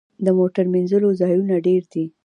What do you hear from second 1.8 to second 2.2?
دي؟